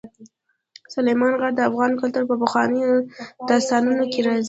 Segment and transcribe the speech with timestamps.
[0.93, 2.91] سلیمان غر د افغان کلتور په پخوانیو
[3.49, 4.39] داستانونو کې راځي.